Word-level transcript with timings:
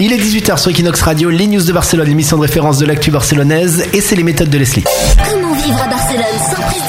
Il 0.00 0.12
est 0.12 0.16
18h 0.16 0.58
sur 0.58 0.70
Equinox 0.70 1.02
Radio, 1.02 1.28
les 1.28 1.48
news 1.48 1.64
de 1.64 1.72
Barcelone, 1.72 2.06
l'émission 2.06 2.36
de 2.36 2.42
référence 2.42 2.78
de 2.78 2.86
l'actu 2.86 3.10
barcelonaise, 3.10 3.84
et 3.92 4.00
c'est 4.00 4.14
les 4.14 4.22
méthodes 4.22 4.48
de 4.48 4.56
Leslie. 4.56 4.84
Comment 5.28 5.52
vivre 5.54 5.88
Barcelone 5.90 6.22
sans 6.38 6.62
prise 6.62 6.82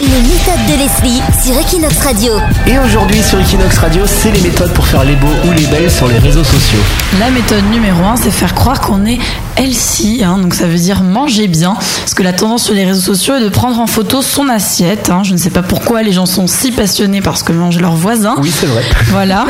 Les 0.00 0.06
méthodes 0.08 0.66
de 0.68 0.78
Leslie 0.78 1.22
sur 1.42 1.58
Equinox 1.58 1.98
Radio. 2.00 2.32
Et 2.66 2.78
aujourd'hui 2.78 3.22
sur 3.22 3.38
Equinox 3.40 3.78
Radio, 3.78 4.02
c'est 4.06 4.30
les 4.32 4.40
méthodes 4.40 4.72
pour 4.72 4.86
faire 4.86 5.04
les 5.04 5.14
beaux 5.16 5.28
ou 5.46 5.52
les 5.52 5.66
belles 5.66 5.90
sur 5.90 6.08
les 6.08 6.18
réseaux 6.18 6.42
sociaux. 6.44 6.78
La 7.20 7.30
méthode 7.30 7.64
numéro 7.70 8.02
un, 8.04 8.16
c'est 8.16 8.30
faire 8.30 8.54
croire 8.54 8.80
qu'on 8.80 9.06
est 9.06 9.18
healthy, 9.56 10.24
hein, 10.24 10.38
donc 10.38 10.54
ça 10.54 10.66
veut 10.66 10.78
dire 10.78 11.02
manger 11.04 11.46
bien, 11.46 11.74
parce 11.74 12.12
que 12.14 12.24
la 12.24 12.32
tendance 12.32 12.64
sur 12.64 12.74
les 12.74 12.84
réseaux 12.84 13.00
sociaux 13.14 13.36
est 13.36 13.40
de 13.40 13.48
prendre 13.48 13.78
en 13.78 13.86
photo 13.86 14.20
son 14.20 14.48
assiette. 14.48 15.10
hein. 15.10 15.22
Je 15.22 15.32
ne 15.32 15.38
sais 15.38 15.50
pas 15.50 15.62
pourquoi 15.62 16.02
les 16.02 16.10
gens 16.12 16.26
sont 16.26 16.48
si 16.48 16.72
passionnés 16.72 17.20
par 17.20 17.38
ce 17.38 17.44
que 17.44 17.52
mangent 17.52 17.78
leurs 17.80 17.94
voisins. 17.94 18.34
Oui, 18.38 18.50
c'est 18.52 18.66
vrai. 18.66 18.82
Voilà. 19.10 19.46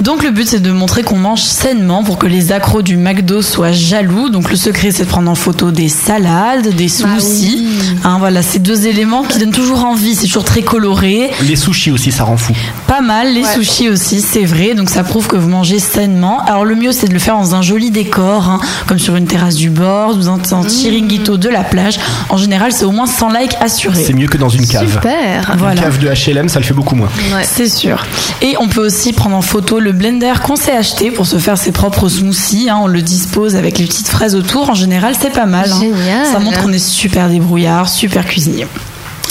Donc 0.00 0.24
le 0.24 0.30
but 0.32 0.48
c'est 0.48 0.60
de 0.60 0.72
montrer 0.72 1.02
qu'on 1.04 1.18
mange 1.18 1.42
sainement 1.42 2.02
pour 2.02 2.18
que 2.18 2.26
les 2.26 2.50
accros 2.50 2.82
du 2.82 2.96
McDo 2.96 3.42
soient 3.42 3.70
jaloux. 3.72 4.28
Donc 4.28 4.50
le 4.50 4.56
secret 4.56 4.90
c'est 4.90 5.04
de 5.04 5.08
prendre 5.08 5.30
en 5.30 5.36
photo 5.36 5.70
des 5.70 5.88
salades, 5.88 6.68
des 6.74 6.88
smoothies. 6.88 7.64
Hein, 8.02 8.16
voilà, 8.18 8.42
ces 8.42 8.58
deux 8.58 8.86
éléments 8.88 9.22
qui 9.22 9.38
donnent 9.38 9.52
toujours 9.52 9.83
envie. 9.84 10.14
C'est 10.14 10.26
toujours 10.26 10.44
très 10.44 10.62
coloré. 10.62 11.30
Les 11.42 11.56
sushis 11.56 11.90
aussi, 11.90 12.10
ça 12.12 12.24
rend 12.24 12.36
fou. 12.36 12.52
Pas 12.86 13.00
mal, 13.00 13.32
les 13.32 13.44
sushis 13.44 13.88
aussi, 13.88 14.20
c'est 14.20 14.44
vrai. 14.44 14.74
Donc 14.74 14.90
ça 14.90 15.04
prouve 15.04 15.26
que 15.26 15.36
vous 15.36 15.48
mangez 15.48 15.78
sainement. 15.78 16.40
Alors 16.46 16.64
le 16.64 16.74
mieux 16.74 16.92
c'est 16.92 17.08
de 17.08 17.12
le 17.12 17.18
faire 17.18 17.36
dans 17.36 17.54
un 17.54 17.62
joli 17.62 17.90
décor, 17.90 18.48
hein, 18.48 18.60
comme 18.86 18.98
sur 18.98 19.16
une 19.16 19.26
terrasse 19.26 19.54
du 19.56 19.70
bord, 19.70 20.16
dans 20.16 20.54
un 20.54 20.68
chiringuito 20.68 21.36
de 21.36 21.48
la 21.48 21.62
plage. 21.64 21.98
En 22.28 22.36
général 22.36 22.72
c'est 22.72 22.84
au 22.84 22.90
moins 22.92 23.06
100 23.06 23.30
likes 23.32 23.56
assurés. 23.60 24.02
C'est 24.04 24.12
mieux 24.14 24.28
que 24.28 24.38
dans 24.38 24.48
une 24.48 24.66
cave. 24.66 24.90
Super. 24.90 25.50
Une 25.52 25.58
Voilà. 25.58 25.80
cave 25.80 25.98
de 25.98 26.08
HLM, 26.08 26.48
ça 26.48 26.58
le 26.60 26.64
fait 26.64 26.74
beaucoup 26.74 26.94
moins. 26.94 27.08
Ouais. 27.34 27.44
C'est 27.44 27.68
sûr. 27.68 28.04
Et 28.42 28.56
on 28.60 28.68
peut 28.68 28.84
aussi 28.84 29.12
prendre 29.12 29.36
en 29.36 29.42
photo 29.42 29.80
le 29.80 29.92
blender 29.92 30.32
qu'on 30.42 30.56
s'est 30.56 30.76
acheté 30.76 31.10
pour 31.10 31.26
se 31.26 31.38
faire 31.38 31.58
ses 31.58 31.72
propres 31.72 32.08
smoothies. 32.08 32.68
hein. 32.70 32.78
On 32.82 32.86
le 32.86 33.02
dispose 33.02 33.56
avec 33.56 33.78
les 33.78 33.86
petites 33.86 34.08
fraises 34.08 34.34
autour. 34.34 34.70
En 34.70 34.74
général, 34.74 35.14
c'est 35.20 35.32
pas 35.32 35.46
mal. 35.46 35.70
hein. 35.72 35.80
Génial. 35.80 36.26
Ça 36.26 36.38
montre 36.38 36.62
qu'on 36.62 36.72
est 36.72 36.78
super 36.78 37.28
débrouillard, 37.28 37.88
super 37.88 38.24
cuisinier. 38.24 38.66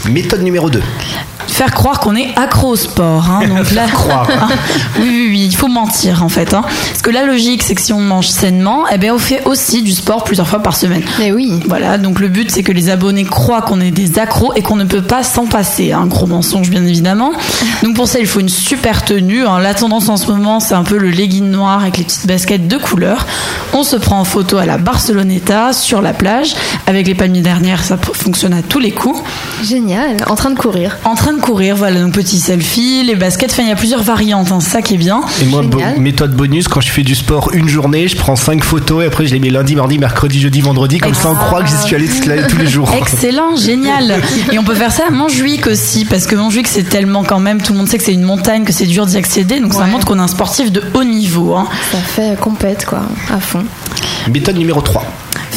Méthode 0.10 0.42
numéro 0.42 0.70
2. 0.70 0.82
Faire 1.48 1.72
croire 1.72 2.00
qu'on 2.00 2.16
est 2.16 2.30
accro 2.38 2.70
au 2.70 2.76
sport. 2.76 3.30
hein. 3.30 3.48
Donc 3.48 3.72
là, 3.72 3.86
croire. 3.92 4.28
oui, 5.00 5.04
oui, 5.08 5.28
oui, 5.30 5.46
il 5.46 5.56
faut 5.56 5.68
mentir 5.68 6.24
en 6.24 6.30
fait. 6.30 6.54
hein. 6.54 6.62
Parce 6.64 7.02
que 7.02 7.12
la 7.12 7.24
logique, 7.26 7.64
c'est 7.64 7.76
que 7.76 7.82
si 7.82 7.94
on 7.94 8.00
mange 8.00 8.28
sainement, 8.28 8.84
eh 8.92 8.98
bien, 8.98 9.14
on 9.14 9.20
fait 9.20 9.44
aussi 9.46 9.82
du 9.84 9.92
sport 9.92 10.24
plusieurs 10.24 10.48
fois 10.48 10.60
par 10.60 10.76
semaine. 10.76 11.04
Mais 11.20 11.32
oui. 11.32 11.60
Voilà, 11.68 11.98
donc 11.98 12.20
le 12.20 12.28
but 12.28 12.50
c'est 12.52 12.64
que 12.64 12.72
les 12.72 12.90
abonnés 12.90 13.26
croient 13.26 13.62
qu'on 13.62 13.80
est 13.82 13.92
des 13.92 14.20
accros 14.20 14.54
et 14.56 14.62
qu'on 14.62 14.76
ne 14.76 14.84
peut 14.86 15.02
pas 15.02 15.24
s'en 15.24 15.46
passer. 15.46 15.92
Un 15.92 16.06
gros 16.08 16.26
mensonge 16.28 16.70
bien 16.70 16.84
évidemment. 16.86 17.32
Donc 17.84 17.96
pour 17.96 18.08
ça 18.08 18.20
il 18.20 18.26
faut 18.28 18.40
une 18.40 18.50
super 18.50 19.04
tenue. 19.06 19.46
hein. 19.46 19.60
La 19.60 19.74
tendance 19.74 20.10
en 20.10 20.18
ce 20.18 20.28
moment 20.32 20.60
c'est 20.60 20.74
un 20.76 20.84
peu 20.84 20.98
le 20.98 21.10
legging 21.10 21.50
noir 21.50 21.82
avec 21.82 21.98
les 21.98 22.04
petites 22.04 22.26
baskets 22.28 22.68
de 22.68 22.78
couleur. 22.78 23.26
On 23.74 23.84
se 23.84 23.96
prend 23.96 24.20
en 24.20 24.24
photo 24.24 24.58
à 24.58 24.66
la 24.66 24.78
Barceloneta 24.78 25.74
sur 25.74 26.02
la 26.02 26.14
plage 26.14 26.56
avec 26.88 27.08
les 27.08 27.16
palmiers 27.16 27.42
dernières, 27.42 27.84
ça 27.84 27.98
fonctionne 27.98 28.54
à 28.54 28.62
tous 28.62 28.80
les 28.80 28.92
coups. 28.92 29.20
Génial. 29.64 30.18
En 30.28 30.36
train 30.36 30.50
de 30.52 30.58
courir. 30.58 30.98
En 31.06 31.16
train 31.16 31.33
de 31.36 31.42
courir, 31.42 31.76
voilà, 31.76 32.02
donc 32.02 32.14
petit 32.14 32.40
selfie, 32.40 33.04
les 33.04 33.16
baskets, 33.16 33.52
enfin 33.52 33.64
il 33.64 33.70
y 33.70 33.72
a 33.72 33.76
plusieurs 33.76 34.04
variantes, 34.04 34.52
hein, 34.52 34.60
c'est 34.60 34.70
ça 34.70 34.82
qui 34.82 34.94
est 34.96 34.98
bien. 34.98 35.22
Et 35.42 35.46
moi, 35.46 35.62
bo- 35.64 35.80
méthode 35.98 36.36
bonus, 36.36 36.68
quand 36.68 36.82
je 36.82 36.90
fais 36.90 37.04
du 37.04 37.16
sport 37.16 37.50
une 37.54 37.68
journée, 37.70 38.08
je 38.08 38.16
prends 38.16 38.36
5 38.36 38.64
photos 38.64 39.04
et 39.04 39.08
après 39.08 39.26
je 39.26 39.34
les 39.34 39.40
mets 39.40 39.50
lundi, 39.50 39.76
mardi, 39.76 39.98
mercredi, 39.98 40.40
jeudi, 40.40 40.62
vendredi, 40.62 40.98
comme 41.00 41.14
ça 41.14 41.30
on 41.32 41.36
croit 41.36 41.64
que 41.64 41.70
j'y 41.70 41.78
suis 41.78 41.96
allé 41.96 42.08
toute 42.08 42.26
la- 42.26 42.44
tous 42.44 42.58
les 42.58 42.68
jours. 42.68 42.92
Excellent, 42.98 43.56
génial. 43.56 44.22
Et 44.52 44.60
on 44.60 44.64
peut 44.64 44.76
faire 44.76 44.92
ça 44.92 45.04
à 45.08 45.12
Montjuic 45.12 45.68
aussi, 45.68 46.06
parce 46.06 46.26
que 46.26 46.36
Montjuic 46.36 46.68
c'est 46.68 46.84
tellement 46.84 47.24
quand 47.24 47.40
même, 47.40 47.62
tout 47.62 47.74
le 47.74 47.80
monde 47.80 47.88
sait 47.90 47.98
que 47.98 48.04
c'est 48.04 48.14
une 48.14 48.24
montagne, 48.24 48.64
que 48.64 48.74
c'est 48.74 48.86
dur 48.86 49.06
d'y 49.06 49.18
accéder, 49.18 49.60
donc 49.60 49.74
ça 49.74 49.86
montre 49.86 50.06
qu'on 50.06 50.18
est 50.20 50.22
un 50.22 50.28
sportif 50.28 50.72
de 50.72 50.82
haut 50.94 51.04
niveau. 51.04 51.56
hein. 51.56 51.68
Ça 51.92 51.98
fait 52.00 52.40
compète, 52.40 52.86
quoi. 52.86 53.02
À 53.34 53.40
fond. 53.40 53.64
Méthode 54.32 54.58
numéro 54.58 54.82
3. 54.82 55.06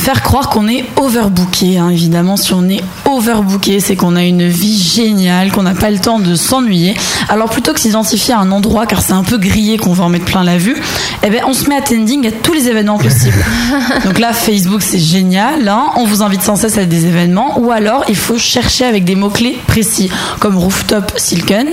Faire 0.06 0.22
croire 0.22 0.50
qu'on 0.50 0.68
est 0.68 0.84
overbooké, 0.94 1.78
hein. 1.78 1.88
évidemment, 1.88 2.36
si 2.36 2.54
on 2.54 2.68
est 2.68 2.80
overbooké, 3.06 3.80
c'est 3.80 3.96
qu'on 3.96 4.14
a 4.14 4.22
une 4.22 4.46
vie 4.46 4.78
géniale, 4.78 5.50
qu'on 5.50 5.64
n'a 5.64 5.74
pas 5.74 5.90
le 5.90 5.98
temps 5.98 6.20
de 6.20 6.36
s'ennuyer. 6.36 6.94
Alors 7.28 7.50
plutôt 7.50 7.72
que 7.72 7.80
s'identifier 7.80 8.32
à 8.32 8.38
un 8.38 8.52
endroit, 8.52 8.86
car 8.86 9.02
c'est 9.02 9.14
un 9.14 9.24
peu 9.24 9.36
grillé 9.36 9.78
qu'on 9.78 9.92
va 9.94 10.04
en 10.04 10.08
mettre 10.08 10.26
plein 10.26 10.44
la 10.44 10.58
vue, 10.58 10.76
eh 11.24 11.28
ben 11.28 11.42
on 11.48 11.52
se 11.52 11.68
met 11.68 11.74
attending 11.74 12.24
à 12.24 12.30
tous 12.30 12.52
les 12.52 12.68
événements 12.68 12.98
possibles. 12.98 13.44
Donc 14.04 14.20
là, 14.20 14.32
Facebook 14.32 14.80
c'est 14.80 15.00
génial, 15.00 15.66
hein. 15.66 15.86
on 15.96 16.04
vous 16.04 16.22
invite 16.22 16.42
sans 16.42 16.54
cesse 16.54 16.78
à 16.78 16.84
des 16.84 17.06
événements, 17.06 17.58
ou 17.58 17.72
alors 17.72 18.04
il 18.08 18.14
faut 18.14 18.38
chercher 18.38 18.84
avec 18.84 19.04
des 19.04 19.16
mots 19.16 19.30
clés 19.30 19.58
précis, 19.66 20.08
comme 20.38 20.56
rooftop 20.56 21.14
Silken, 21.16 21.66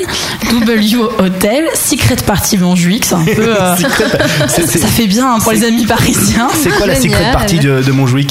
W 0.49 0.97
Hotel, 1.19 1.65
Secret 1.75 2.15
Party 2.25 2.57
Montjuic, 2.57 3.05
c'est 3.05 3.13
un 3.13 3.25
peu, 3.25 3.55
euh, 3.61 3.75
ça 4.47 4.87
fait 4.87 5.05
bien 5.05 5.35
hein, 5.35 5.37
pour 5.39 5.51
les 5.51 5.65
amis 5.65 5.85
parisiens. 5.85 6.47
C'est 6.55 6.71
quoi 6.71 6.87
la 6.87 6.95
secret 6.95 7.31
partie 7.31 7.59
de, 7.59 7.83
de 7.83 7.91
Montjuic? 7.91 8.22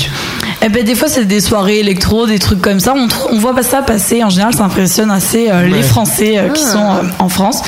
Eh 0.64 0.69
ben 0.69 0.84
des 0.84 0.94
fois 0.94 1.08
c'est 1.08 1.25
des 1.25 1.41
soirées 1.41 1.80
électro, 1.80 2.26
des 2.26 2.38
trucs 2.38 2.60
comme 2.60 2.80
ça. 2.80 2.94
On, 3.30 3.38
voit 3.38 3.54
pas 3.54 3.62
ça 3.62 3.82
passer. 3.82 4.22
En 4.22 4.30
général, 4.30 4.54
ça 4.54 4.64
impressionne 4.64 5.10
assez 5.10 5.50
euh, 5.50 5.66
les. 5.66 5.82
Français 5.82 6.38
euh, 6.38 6.48
qui 6.50 6.62
sont 6.62 6.78
euh, 6.78 7.03
en 7.19 7.28
France. 7.28 7.62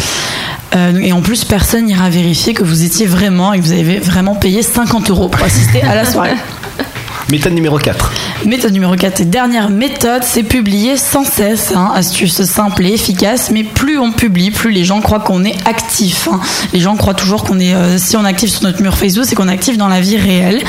Et 1.01 1.13
en 1.13 1.21
plus, 1.21 1.45
personne 1.45 1.85
n'ira 1.85 2.11
vérifier 2.11 2.53
que 2.53 2.65
vous 2.65 2.83
étiez 2.83 3.07
vraiment 3.07 3.53
et 3.53 3.61
que 3.61 3.65
vous 3.65 3.73
avez 3.73 4.01
vraiment 4.01 4.35
payé 4.35 4.61
50 4.61 5.09
euros 5.11 5.29
pour 5.29 5.45
assister 5.45 5.83
à 5.83 5.95
la 5.95 6.05
soirée. 6.05 6.35
Méthode 7.31 7.53
numéro 7.53 7.79
4. 7.79 8.13
Méthode 8.47 8.73
numéro 8.75 8.95
4 8.95 9.23
et 9.23 9.25
dernière 9.25 9.71
méthode, 9.71 10.23
c'est 10.23 10.43
publier 10.43 10.99
sans 10.99 11.25
cesse. 11.25 11.73
Hein, 11.75 11.91
astuce 11.95 12.43
simple 12.43 12.85
et 12.85 12.93
efficace, 12.93 13.51
mais 13.51 13.65
plus 13.65 13.99
on 13.99 14.13
publie, 14.13 14.51
plus 14.51 14.71
les 14.71 14.85
gens 14.85 15.01
croient 15.01 15.21
qu'on 15.21 15.45
est 15.45 15.57
actif. 15.67 16.29
hein. 16.31 16.41
Les 16.75 16.81
gens 16.81 16.95
croient 16.97 17.15
toujours 17.15 17.45
qu'on 17.45 17.59
est, 17.59 17.75
euh, 17.75 17.97
si 17.97 18.19
on 18.19 18.25
est 18.27 18.29
actif 18.29 18.51
sur 18.51 18.63
notre 18.65 18.83
mur 18.83 18.97
Facebook, 18.99 19.25
c'est 19.27 19.35
qu'on 19.35 19.49
est 19.49 19.53
actif 19.53 19.79
dans 19.79 19.89
la 19.89 20.01
vie 20.03 20.19
réelle. 20.19 20.63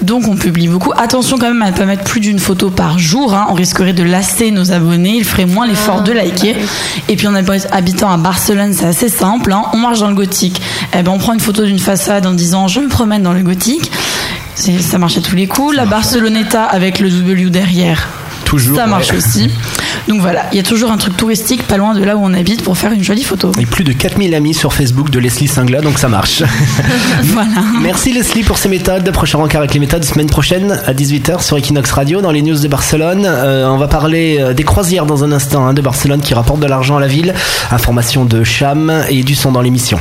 Donc 0.00 0.28
on 0.28 0.36
publie 0.36 0.68
beaucoup. 0.68 0.92
Attention 0.96 1.38
quand 1.38 1.48
même 1.48 1.60
à 1.62 1.72
ne 1.72 1.76
pas 1.76 1.86
mettre 1.86 2.04
plus 2.04 2.20
d'une 2.20 2.38
photo 2.38 2.70
par 2.70 3.00
jour. 3.00 3.34
hein. 3.34 3.46
On 3.50 3.54
risquerait 3.54 3.92
de 3.94 4.04
lasser 4.04 4.52
nos 4.52 4.70
abonnés. 4.70 5.16
Ils 5.16 5.24
feraient 5.24 5.46
moins 5.46 5.66
l'effort 5.66 6.02
de 6.02 6.12
liker. 6.12 6.54
Et 7.08 7.16
puis 7.16 7.26
en 7.26 7.34
hab- 7.34 7.50
habitant 7.72 8.10
à 8.10 8.16
Barcelone, 8.16 8.72
c'est 8.74 8.86
assez 8.86 9.08
simple. 9.08 9.52
On 9.72 9.76
marche 9.76 9.98
dans 9.98 10.08
le 10.08 10.14
gothique. 10.14 10.60
Eh 10.96 11.02
ben 11.02 11.10
on 11.10 11.18
prend 11.18 11.32
une 11.32 11.40
photo 11.40 11.64
d'une 11.64 11.80
façade 11.80 12.26
en 12.26 12.32
disant 12.32 12.68
je 12.68 12.78
me 12.78 12.88
promène 12.88 13.24
dans 13.24 13.32
le 13.32 13.42
gothique. 13.42 13.90
Ça 14.58 14.98
marche 14.98 15.16
à 15.16 15.20
tous 15.20 15.36
les 15.36 15.46
coups. 15.46 15.76
La 15.76 15.86
Barceloneta 15.86 16.64
avec 16.64 16.98
le 16.98 17.10
W 17.10 17.48
derrière. 17.48 18.08
Toujours. 18.44 18.76
Ça 18.76 18.86
marche 18.86 19.10
ouais. 19.10 19.18
aussi. 19.18 19.50
Donc 20.08 20.20
voilà, 20.20 20.46
il 20.52 20.56
y 20.56 20.58
a 20.58 20.62
toujours 20.62 20.90
un 20.90 20.96
truc 20.96 21.16
touristique 21.16 21.62
pas 21.64 21.76
loin 21.76 21.94
de 21.94 22.02
là 22.02 22.16
où 22.16 22.20
on 22.22 22.32
habite 22.32 22.62
pour 22.62 22.78
faire 22.78 22.92
une 22.92 23.04
jolie 23.04 23.22
photo. 23.22 23.52
Et 23.58 23.66
plus 23.66 23.84
de 23.84 23.92
4000 23.92 24.34
amis 24.34 24.54
sur 24.54 24.72
Facebook 24.72 25.10
de 25.10 25.18
Leslie 25.18 25.48
Singla, 25.48 25.82
donc 25.82 25.98
ça 25.98 26.08
marche. 26.08 26.42
Voilà. 27.22 27.62
Merci 27.82 28.12
Leslie 28.12 28.42
pour 28.42 28.56
ces 28.56 28.68
méthodes. 28.68 29.10
Prochain 29.12 29.38
rencard 29.38 29.60
avec 29.60 29.74
les 29.74 29.80
méthodes 29.80 30.04
semaine 30.04 30.28
prochaine 30.28 30.80
à 30.86 30.94
18h 30.94 31.42
sur 31.42 31.58
Equinox 31.58 31.90
Radio 31.92 32.20
dans 32.22 32.30
les 32.30 32.40
news 32.42 32.58
de 32.58 32.68
Barcelone. 32.68 33.26
Euh, 33.26 33.68
on 33.68 33.76
va 33.76 33.86
parler 33.86 34.38
euh, 34.40 34.54
des 34.54 34.64
croisières 34.64 35.04
dans 35.04 35.24
un 35.24 35.32
instant 35.32 35.66
hein, 35.66 35.74
de 35.74 35.82
Barcelone 35.82 36.20
qui 36.22 36.32
rapportent 36.32 36.60
de 36.60 36.66
l'argent 36.66 36.96
à 36.96 37.00
la 37.00 37.06
ville. 37.06 37.34
Information 37.70 38.24
de 38.24 38.44
Cham 38.44 39.04
et 39.10 39.22
du 39.22 39.34
son 39.34 39.52
dans 39.52 39.60
l'émission. 39.60 40.00